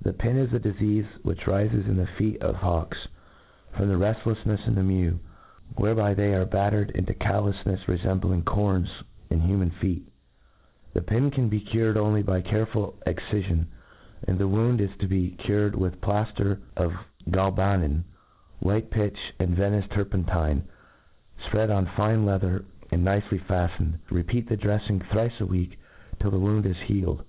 The 0.00 0.14
pin 0.14 0.38
is 0.38 0.54
a 0.54 0.58
difeaie 0.58 1.04
which 1.22 1.46
rifes 1.46 1.74
in 1.86 1.98
the 1.98 2.06
feet 2.06 2.40
of 2.40 2.54
hawks, 2.54 2.96
from 3.76 3.88
their 3.88 3.98
reftleflhcfs 3.98 4.66
in 4.66 4.74
the 4.74 4.82
mew; 4.82 5.20
where* 5.76 5.94
by 5.94 6.14
diey 6.14 6.32
are 6.34 6.46
bs^ttered 6.46 6.92
into 6.92 7.12
cdloufnefs 7.12 7.84
refembling 7.84 8.46
corns 8.46 8.88
in 9.28 9.42
human 9.42 9.68
feet* 9.72 10.08
The 10.94 11.02
pin 11.02 11.30
can 11.30 11.50
be 11.50 11.60
cure4 11.60 11.96
only 11.98 12.22
/ 12.22 12.22
MODERN 12.22 12.42
FAULCONKY 12.42 12.42
^ 12.42 12.44
255 12.44 12.44
6nly 12.44 12.44
by 12.44 12.50
careful 12.50 12.98
excifion, 13.54 13.66
and 14.26 14.38
the 14.38 14.48
wound 14.48 14.80
is 14.80 14.90
ta 14.98 15.06
be 15.06 15.32
cured 15.32 15.74
with 15.76 15.92
a 15.92 15.96
plafter 15.98 16.60
of 16.78 16.94
galbanon, 17.28 18.04
white' 18.60 18.90
pitch^^ 18.90 19.18
and 19.38 19.54
Venice 19.54 19.84
turpentine, 19.90 20.62
fpread 21.50 21.68
on 21.68 21.84
fine 21.84 22.24
leather, 22.24 22.64
and 22.90 23.04
nicely 23.04 23.36
fattened. 23.36 23.98
Repeat 24.10 24.48
the 24.48 24.56
drclfing 24.56 25.04
thrice 25.10 25.38
a 25.38 25.44
week, 25.44 25.78
till 26.18 26.30
the 26.30 26.38
wound 26.38 26.64
is 26.64 26.78
healed* 26.88 27.18
18. 27.20 27.26